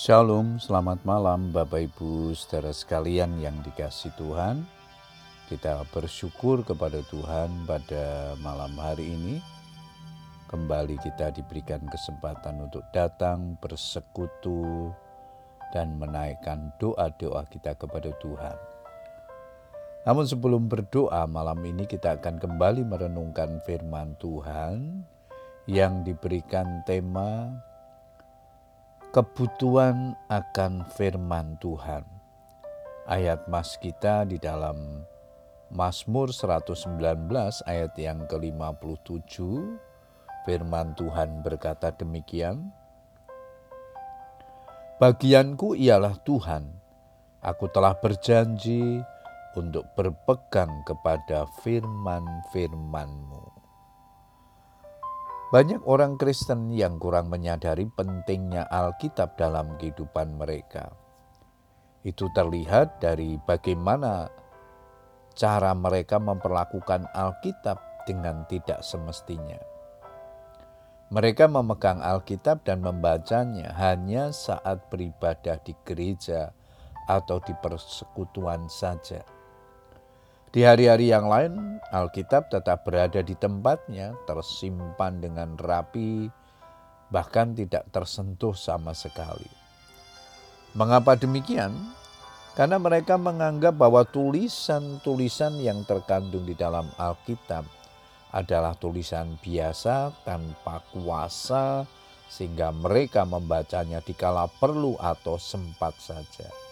Shalom, 0.00 0.56
selamat 0.56 1.04
malam 1.04 1.52
Bapak 1.52 1.92
Ibu 1.92 2.32
saudara 2.32 2.72
sekalian 2.72 3.36
yang 3.36 3.60
dikasih 3.60 4.08
Tuhan. 4.16 4.64
Kita 5.44 5.84
bersyukur 5.92 6.64
kepada 6.64 7.04
Tuhan 7.04 7.68
pada 7.68 8.32
malam 8.40 8.72
hari 8.80 9.12
ini. 9.12 9.44
Kembali 10.48 10.96
kita 11.04 11.36
diberikan 11.36 11.84
kesempatan 11.84 12.64
untuk 12.64 12.80
datang 12.96 13.60
bersekutu 13.60 14.88
dan 15.76 16.00
menaikkan 16.00 16.72
doa-doa 16.80 17.44
kita 17.52 17.76
kepada 17.76 18.08
Tuhan. 18.24 18.56
Namun 20.08 20.24
sebelum 20.24 20.64
berdoa 20.64 21.28
malam 21.28 21.60
ini 21.60 21.84
kita 21.84 22.16
akan 22.16 22.40
kembali 22.40 22.88
merenungkan 22.88 23.60
firman 23.68 24.16
Tuhan 24.16 25.04
yang 25.68 26.08
diberikan 26.08 26.88
tema 26.88 27.52
kebutuhan 29.10 30.14
akan 30.30 30.86
firman 30.94 31.58
Tuhan. 31.58 32.06
Ayat 33.10 33.50
mas 33.50 33.74
kita 33.82 34.22
di 34.22 34.38
dalam 34.38 35.02
Mazmur 35.74 36.30
119 36.30 37.26
ayat 37.66 37.90
yang 37.98 38.30
ke-57 38.30 39.34
firman 40.46 40.94
Tuhan 40.94 41.42
berkata 41.42 41.90
demikian. 41.90 42.70
Bagianku 45.02 45.74
ialah 45.74 46.14
Tuhan. 46.22 46.70
Aku 47.42 47.66
telah 47.66 47.98
berjanji 47.98 49.02
untuk 49.58 49.90
berpegang 49.98 50.86
kepada 50.86 51.50
firman-firman-Mu 51.66 53.49
banyak 55.50 55.82
orang 55.82 56.14
Kristen 56.14 56.70
yang 56.70 57.02
kurang 57.02 57.26
menyadari 57.26 57.82
pentingnya 57.90 58.70
Alkitab 58.70 59.34
dalam 59.34 59.74
kehidupan 59.82 60.38
mereka. 60.38 60.94
Itu 62.06 62.30
terlihat 62.30 63.02
dari 63.02 63.34
bagaimana 63.34 64.30
cara 65.34 65.74
mereka 65.74 66.22
memperlakukan 66.22 67.10
Alkitab 67.10 68.06
dengan 68.06 68.46
tidak 68.46 68.86
semestinya. 68.86 69.58
Mereka 71.10 71.50
memegang 71.50 71.98
Alkitab 71.98 72.62
dan 72.62 72.86
membacanya 72.86 73.74
hanya 73.74 74.30
saat 74.30 74.86
beribadah 74.86 75.58
di 75.66 75.74
gereja 75.82 76.54
atau 77.10 77.42
di 77.42 77.50
persekutuan 77.58 78.70
saja 78.70 79.39
di 80.50 80.66
hari-hari 80.66 81.14
yang 81.14 81.30
lain, 81.30 81.78
Alkitab 81.94 82.50
tetap 82.50 82.82
berada 82.82 83.22
di 83.22 83.38
tempatnya, 83.38 84.18
tersimpan 84.26 85.22
dengan 85.22 85.54
rapi, 85.54 86.26
bahkan 87.14 87.54
tidak 87.54 87.86
tersentuh 87.94 88.54
sama 88.54 88.90
sekali. 88.90 89.46
Mengapa 90.74 91.14
demikian? 91.14 91.70
Karena 92.58 92.82
mereka 92.82 93.14
menganggap 93.14 93.78
bahwa 93.78 94.02
tulisan-tulisan 94.02 95.62
yang 95.62 95.86
terkandung 95.86 96.42
di 96.42 96.58
dalam 96.58 96.90
Alkitab 96.98 97.62
adalah 98.34 98.74
tulisan 98.74 99.38
biasa 99.38 100.10
tanpa 100.26 100.82
kuasa, 100.90 101.86
sehingga 102.26 102.74
mereka 102.74 103.22
membacanya 103.22 104.02
dikala 104.02 104.50
perlu 104.58 104.98
atau 104.98 105.38
sempat 105.38 105.94
saja. 105.98 106.69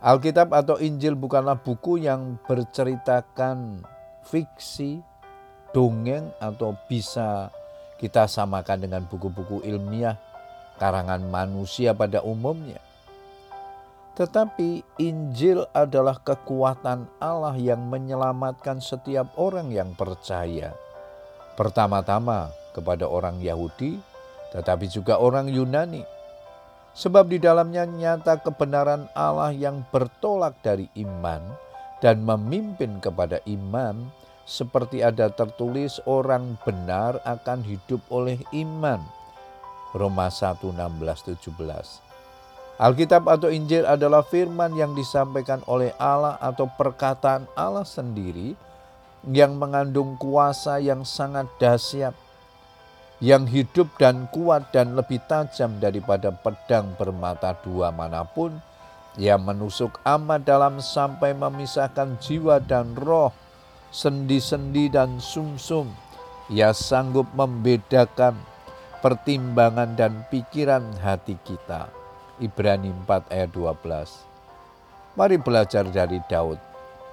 Alkitab 0.00 0.48
atau 0.56 0.80
Injil 0.80 1.12
bukanlah 1.12 1.60
buku 1.60 2.00
yang 2.00 2.40
berceritakan 2.48 3.84
fiksi, 4.24 5.04
dongeng, 5.76 6.32
atau 6.40 6.72
bisa 6.88 7.52
kita 8.00 8.24
samakan 8.24 8.80
dengan 8.80 9.04
buku-buku 9.04 9.60
ilmiah 9.60 10.16
karangan 10.80 11.20
manusia 11.28 11.92
pada 11.92 12.24
umumnya. 12.24 12.80
Tetapi 14.16 14.96
Injil 15.04 15.68
adalah 15.76 16.16
kekuatan 16.16 17.04
Allah 17.20 17.52
yang 17.60 17.84
menyelamatkan 17.92 18.80
setiap 18.80 19.28
orang 19.36 19.68
yang 19.68 19.92
percaya. 19.92 20.72
Pertama-tama 21.60 22.48
kepada 22.72 23.04
orang 23.04 23.36
Yahudi, 23.44 24.00
tetapi 24.56 24.88
juga 24.88 25.20
orang 25.20 25.52
Yunani 25.52 26.19
Sebab 26.90 27.30
di 27.30 27.38
dalamnya 27.38 27.86
nyata 27.86 28.42
kebenaran 28.42 29.06
Allah 29.14 29.54
yang 29.54 29.86
bertolak 29.94 30.58
dari 30.60 30.90
iman 30.98 31.40
dan 32.02 32.26
memimpin 32.26 32.98
kepada 32.98 33.38
iman, 33.46 34.10
seperti 34.42 34.98
ada 34.98 35.30
tertulis 35.30 36.02
orang 36.10 36.58
benar 36.66 37.22
akan 37.22 37.62
hidup 37.62 38.02
oleh 38.10 38.42
iman. 38.50 38.98
Roma 39.94 40.26
1, 40.26 40.58
16, 40.58 41.38
17. 41.38 42.10
Alkitab 42.80 43.28
atau 43.28 43.52
Injil 43.52 43.84
adalah 43.84 44.24
firman 44.24 44.72
yang 44.72 44.96
disampaikan 44.96 45.60
oleh 45.68 45.92
Allah 46.00 46.40
atau 46.40 46.64
perkataan 46.64 47.44
Allah 47.52 47.84
sendiri 47.84 48.56
yang 49.28 49.60
mengandung 49.60 50.16
kuasa 50.16 50.80
yang 50.80 51.04
sangat 51.04 51.44
dahsyat 51.60 52.16
yang 53.20 53.44
hidup 53.44 53.92
dan 54.00 54.32
kuat 54.32 54.72
dan 54.72 54.96
lebih 54.96 55.20
tajam 55.28 55.76
daripada 55.76 56.32
pedang 56.32 56.96
bermata 56.96 57.52
dua 57.60 57.92
mana 57.92 58.24
pun, 58.24 58.56
yang 59.20 59.44
menusuk 59.44 60.00
amat 60.08 60.48
dalam 60.48 60.80
sampai 60.80 61.36
memisahkan 61.36 62.16
jiwa 62.16 62.64
dan 62.64 62.96
roh, 62.96 63.28
sendi-sendi 63.92 64.88
dan 64.88 65.20
sumsum. 65.20 65.92
Ia 66.48 66.72
sanggup 66.72 67.28
membedakan 67.36 68.40
pertimbangan 69.04 69.94
dan 69.94 70.24
pikiran 70.32 70.82
hati 71.04 71.36
kita. 71.44 71.92
Ibrani 72.40 72.88
4 73.04 73.28
ayat 73.28 73.52
12. 73.52 75.14
Mari 75.20 75.36
belajar 75.36 75.84
dari 75.84 76.24
Daud 76.24 76.56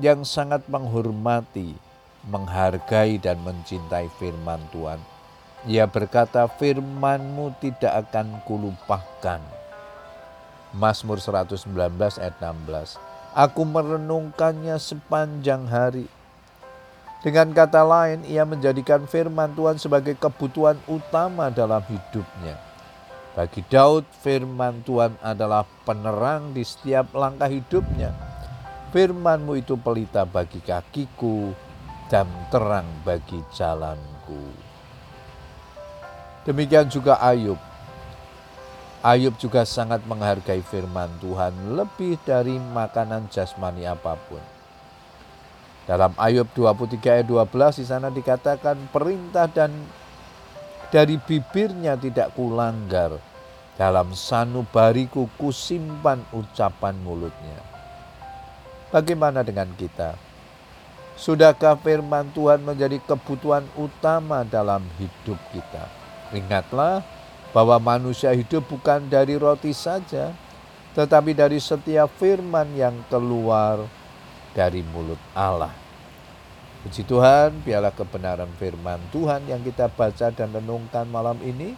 yang 0.00 0.24
sangat 0.24 0.64
menghormati, 0.72 1.76
menghargai 2.24 3.20
dan 3.20 3.36
mencintai 3.44 4.08
firman 4.16 4.64
Tuhan 4.72 5.19
ia 5.68 5.84
berkata, 5.84 6.48
firmanmu 6.48 7.52
tidak 7.60 8.08
akan 8.08 8.40
kulupakan. 8.48 9.40
Mazmur 10.72 11.18
119 11.18 11.68
ayat 12.22 12.36
16. 12.40 12.96
Aku 13.36 13.66
merenungkannya 13.68 14.78
sepanjang 14.80 15.68
hari. 15.68 16.06
Dengan 17.20 17.52
kata 17.52 17.84
lain, 17.84 18.24
ia 18.24 18.48
menjadikan 18.48 19.04
firman 19.04 19.52
Tuhan 19.52 19.76
sebagai 19.76 20.16
kebutuhan 20.16 20.80
utama 20.88 21.52
dalam 21.52 21.84
hidupnya. 21.84 22.56
Bagi 23.36 23.60
Daud, 23.68 24.08
firman 24.24 24.80
Tuhan 24.88 25.20
adalah 25.20 25.68
penerang 25.84 26.56
di 26.56 26.64
setiap 26.64 27.12
langkah 27.12 27.52
hidupnya. 27.52 28.16
Firmanmu 28.90 29.60
itu 29.60 29.76
pelita 29.76 30.24
bagi 30.24 30.64
kakiku 30.64 31.52
dan 32.08 32.26
terang 32.50 32.88
bagi 33.04 33.38
jalanku. 33.52 34.69
Demikian 36.48 36.88
juga 36.88 37.20
Ayub. 37.20 37.60
Ayub 39.04 39.36
juga 39.36 39.64
sangat 39.68 40.00
menghargai 40.08 40.64
firman 40.64 41.08
Tuhan 41.20 41.76
lebih 41.76 42.16
dari 42.24 42.56
makanan 42.56 43.28
jasmani 43.28 43.84
apa 43.84 44.16
pun. 44.28 44.40
Dalam 45.84 46.16
Ayub 46.16 46.48
23 46.56 47.20
ayat 47.20 47.26
12 47.28 47.80
di 47.80 47.84
sana 47.84 48.08
dikatakan 48.08 48.88
perintah 48.88 49.48
dan 49.52 49.72
dari 50.88 51.20
bibirnya 51.20 52.00
tidak 52.00 52.32
kulanggar. 52.32 53.20
Dalam 53.76 54.12
sanubariku 54.12 55.28
kusimpan 55.40 56.20
ucapan 56.36 57.00
mulutnya. 57.00 57.60
Bagaimana 58.92 59.40
dengan 59.40 59.72
kita? 59.76 60.20
Sudahkah 61.16 61.80
firman 61.80 62.28
Tuhan 62.36 62.60
menjadi 62.60 63.00
kebutuhan 63.00 63.64
utama 63.80 64.44
dalam 64.44 64.84
hidup 65.00 65.40
kita? 65.52 65.99
Ingatlah 66.30 67.02
bahwa 67.50 67.76
manusia 67.82 68.30
hidup 68.30 68.62
bukan 68.70 69.02
dari 69.10 69.34
roti 69.34 69.74
saja, 69.74 70.30
tetapi 70.94 71.34
dari 71.34 71.58
setiap 71.58 72.10
firman 72.18 72.70
yang 72.78 72.94
keluar 73.10 73.86
dari 74.54 74.82
mulut 74.86 75.18
Allah. 75.34 75.74
Puji 76.80 77.04
Tuhan, 77.04 77.60
biarlah 77.60 77.92
kebenaran 77.92 78.48
firman 78.56 78.96
Tuhan 79.12 79.44
yang 79.44 79.60
kita 79.60 79.92
baca 79.92 80.32
dan 80.32 80.48
renungkan 80.48 81.04
malam 81.12 81.36
ini 81.44 81.76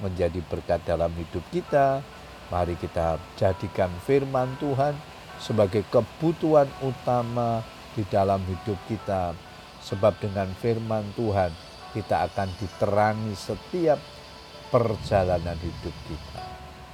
menjadi 0.00 0.40
berkat 0.48 0.80
dalam 0.88 1.12
hidup 1.12 1.44
kita. 1.52 2.00
Mari 2.48 2.74
kita 2.80 3.20
jadikan 3.36 3.92
firman 4.08 4.48
Tuhan 4.56 4.96
sebagai 5.36 5.84
kebutuhan 5.92 6.66
utama 6.80 7.60
di 7.92 8.02
dalam 8.08 8.40
hidup 8.48 8.80
kita. 8.88 9.36
Sebab 9.84 10.16
dengan 10.20 10.48
firman 10.56 11.04
Tuhan 11.16 11.52
kita 11.90 12.30
akan 12.30 12.48
diterangi 12.58 13.34
setiap 13.34 13.98
perjalanan 14.70 15.58
hidup 15.58 15.94
kita. 16.06 16.42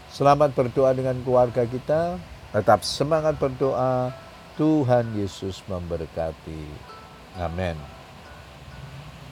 Selamat 0.08 0.56
berdoa 0.56 0.96
dengan 0.96 1.20
keluarga 1.20 1.68
kita, 1.68 2.16
tetap 2.52 2.80
semangat 2.86 3.36
berdoa. 3.36 4.12
Tuhan 4.56 5.12
Yesus 5.12 5.60
memberkati. 5.68 6.64
Amin. 7.36 7.95